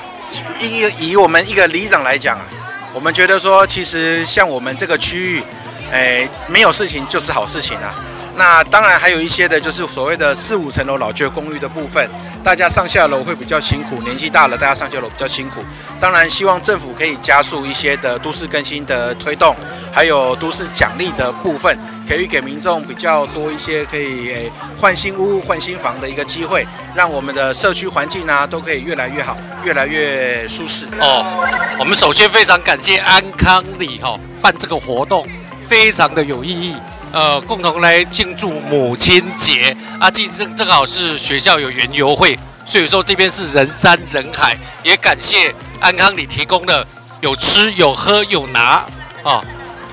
[0.59, 2.45] 以以我们一个里长来讲啊，
[2.93, 5.43] 我们觉得说，其实像我们这个区域，
[5.91, 7.95] 哎，没有事情就是好事情啊。
[8.35, 12.09] 那当然还有一些的，就是所谓的四五层楼老旧公寓的部分，
[12.43, 15.63] 大家上下楼会比较辛苦，年纪大了，大家上下楼比较辛苦。
[15.99, 19.55] 当然希望政府可以加速一些的都市更新的推动，
[19.91, 26.65] 还有都市奖励的部分，可以给民众比较多一些可以诶换新屋、换新房的一个机会，
[26.95, 30.87] 让我们的社区环境呢都可以越来越好，越来越舒适。
[30.99, 31.23] 哦，
[31.77, 35.23] 我们首先非常感谢安康里哈办这个活动，
[35.67, 36.75] 非常的有意义。
[37.13, 40.09] 呃，共同来庆祝母亲节啊！
[40.09, 44.57] 这正正好是学校有园游会，所以说这边是人山人海。
[44.81, 46.83] 也感谢安康里提供的
[47.21, 48.83] 有吃有喝有拿
[49.21, 49.45] 啊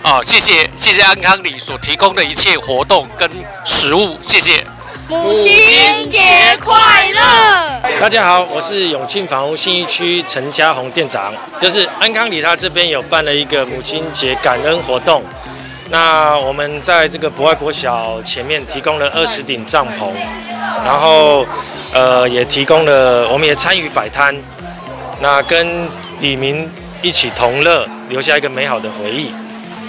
[0.02, 0.22] 啊！
[0.22, 3.30] 谢谢谢谢安康里所提供的一切活动跟
[3.66, 4.64] 食物，谢谢。
[5.06, 6.74] 母亲节快
[7.10, 8.00] 乐！
[8.00, 15.22] 大家好，我是永庆房屋信义区陈家宏店长，就是安康里他这边有办了一个母亲节感恩活动。
[15.90, 20.12] 那我们在这个博爱国小前面提供了二十顶帐篷，
[20.84, 21.44] 然后
[21.92, 24.32] 呃也提供了，我们也参与摆摊，
[25.20, 25.88] 那跟
[26.20, 26.70] 李明
[27.02, 29.32] 一起同乐，留下一个美好的回忆。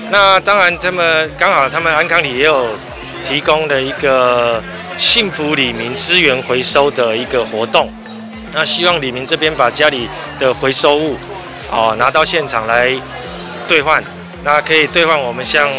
[0.10, 2.70] 那当然，他们刚好他们安康里也有
[3.24, 4.60] 提供了一个
[4.98, 7.94] 幸福李明资源回收的一个活动，
[8.54, 11.16] 那希望李明这边把家里的回收物
[11.70, 12.92] 哦拿到现场来
[13.68, 14.04] 兑换。
[14.44, 15.70] 那可以兑换我们像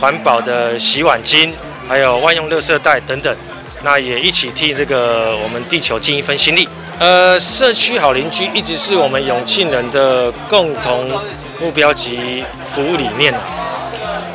[0.00, 1.50] 环保的洗碗巾，
[1.88, 3.34] 还有万用垃圾袋等等，
[3.82, 6.68] 那也一起替这个我们地球尽一份心力。
[7.00, 11.10] 呃，社区好邻居一直是我们永庆人的共同
[11.60, 13.34] 目标及服务理念。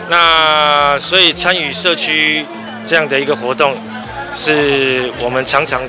[0.09, 2.45] 那所以参与社区
[2.85, 3.77] 这样的一个活动，
[4.35, 5.81] 是我们常常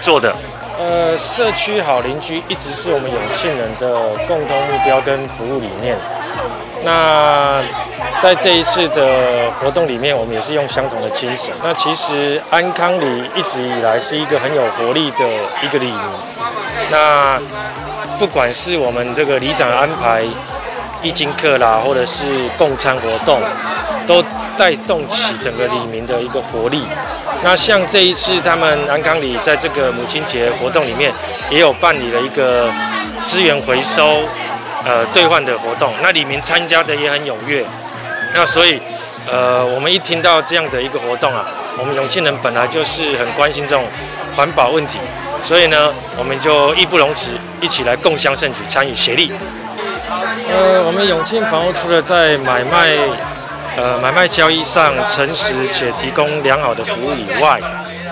[0.00, 0.34] 做的。
[0.78, 5.96] 呃，社区好邻居一直是我们永庆人的共同目标跟服务理念。
[6.84, 7.62] 那
[8.20, 11.52] 在这一次的活动里面，我们也是用相同的精神。
[11.62, 15.24] 那其实安康里一直以来是一个很有活力的
[15.62, 16.00] 一个里民。
[16.90, 17.40] 那
[18.18, 20.22] 不管是我们这个里长安排
[21.02, 22.24] 义经课啦，或者是
[22.56, 23.40] 共餐活动，
[24.06, 24.22] 都
[24.56, 26.84] 带动起整个里民的一个活力。
[27.42, 31.12] 那像这一次他们安康里在这个母亲节活动里面，
[31.50, 32.70] 也有办理了一个
[33.22, 34.20] 资源回收。
[34.86, 37.64] 呃，兑换的活动，那里民参加的也很踊跃。
[38.32, 38.80] 那所以，
[39.28, 41.44] 呃，我们一听到这样的一个活动啊，
[41.76, 43.84] 我们永庆人本来就是很关心这种
[44.36, 45.00] 环保问题，
[45.42, 49.32] 所以呢，我们就义不容辞，一起来共襄盛举，参与协力。
[50.08, 52.96] 呃，我们永庆房屋除了在买卖，
[53.76, 57.58] 呃，买卖交易上诚实且提供良好的服务以外，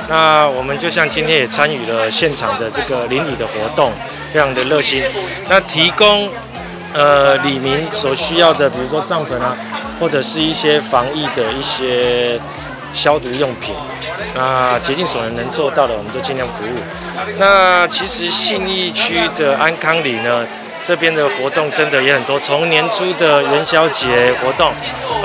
[0.09, 3.93] 那我们就像今天也参与了现场的这个邻里的活动，
[4.33, 5.05] 非常的热心。
[5.49, 6.29] 那提供。
[6.95, 9.57] 呃，李明所需要的，比如说帐篷啊，
[9.99, 12.41] 或者是一些防疫的一些
[12.93, 13.75] 消毒用品，
[14.35, 16.79] 那竭尽所能能做到的，我们都尽量服务。
[17.37, 20.47] 那其实信义区的安康里呢，
[20.85, 24.71] 这边的活动真的也很多，从年初的元宵节活动，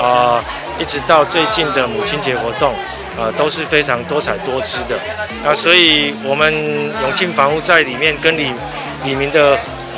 [0.03, 0.43] 啊、
[0.79, 2.73] 一直到最近的母亲节活动，
[3.15, 4.97] 啊、呃，都是非常多彩多姿的。
[5.43, 6.51] 那所以，我们
[7.03, 8.51] 永庆房屋在里面跟李
[9.03, 9.55] 李明的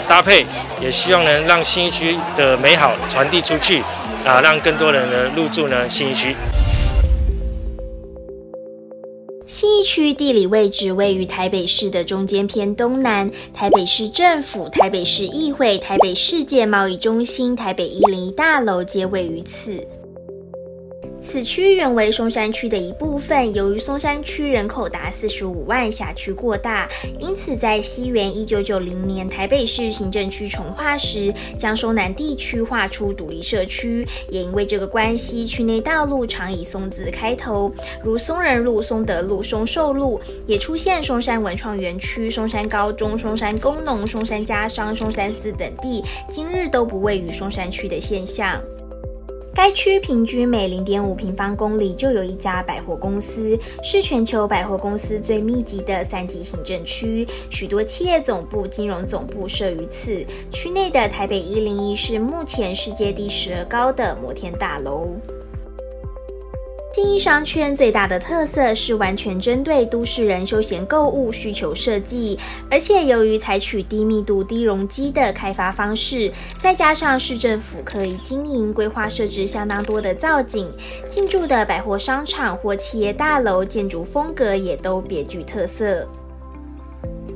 [0.07, 0.45] 搭配。
[0.81, 3.83] 也希望能让新义区的美好传递出去，
[4.25, 6.35] 啊，让更多人呢入住呢新义区。
[9.45, 19.85] 新义区地理位置位于台北市的中间偏东南，台北市政府、台北市议会、台北世界贸易中心、台北一零一大楼皆位于此。
[21.21, 34.05] 此区原为松山区的一部分，由于松山区人口达四十五万，辖区过大，因此在西元一九九零年台北市行政区重划时，将松南地区划出独立社区。
[34.29, 37.71] 也因为这个关系，区内道路常以松字开头，
[38.03, 48.59] 如松仁路、松德路、松寿路，也出现松山文创园区、松山高中、松山工农、松山家商、松山寺等地，今日都不位于松山区的现象。
[49.53, 60.25] 该区平均每零点五平方公里就有一家百货公司，是全球百货公司最密集的三级行政区，许多企业总部、金融总部设于此。
[60.51, 65.09] 区内的台北一零一是目前世界第十二高的摩天大楼。
[67.03, 72.37] 第一商圈最大的特色是完全针对都市人休闲购物需求设计，
[72.69, 80.71] 而且由于采取低密度、低容积的开发方式，再加上市政府可以经营规划设置相当多的造景，
[81.09, 86.07] 进驻的百货商场或企业大楼建筑风格也都别具特色。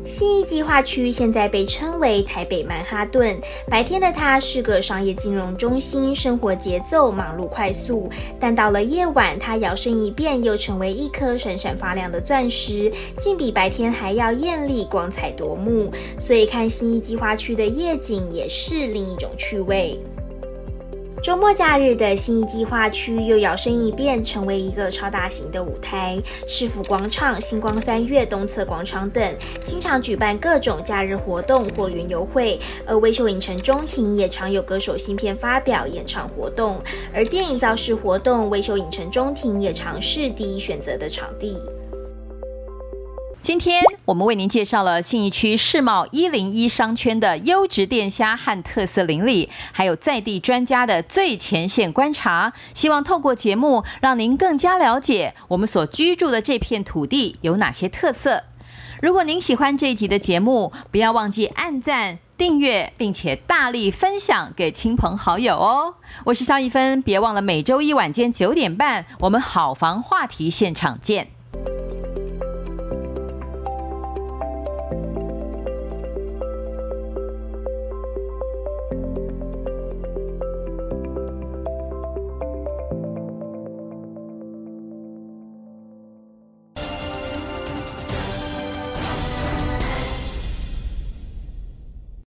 [0.05, 3.35] 新义计划区现在被称为台北曼哈顿。
[3.67, 8.07] 白天的它是个商业金融中心，生活节奏忙碌快速。
[8.39, 15.89] 但到了夜晚，它摇身一变，又成为一颗闪闪发亮的钻石，竟比白天还要艳丽、光彩夺目。
[16.19, 19.99] 所以看新义计划区的夜景也是另一种趣味。
[21.25, 26.21] 周末假日的新义计划区又摇身一变，成为一个超大型的舞台。
[26.45, 32.59] 市府广场、星光三月、东侧广场等，经常举办各种假日活动或园游会。
[32.85, 36.79] 而威秀影城中庭也常有歌手新片发表、演唱活动。
[37.11, 41.57] 而电影造势活动，威秀影城中庭也常是第一选择的场地。
[43.45, 52.51] 今天我们为您介绍了信义区世贸一零一商圈的优质店家和特色邻里，还有在地专家的最前线观察。
[52.73, 58.41] 希望透过节目，让您更加了解我们所居住的这片土地有哪些特色。
[58.99, 65.93] 如果您喜欢这一集的节目，不要忘记按赞、订阅，并且大力分享给亲朋好友哦。
[66.23, 71.27] 我是萧一芬，别忘了每周一晚间九点半，我们好房话题现场见。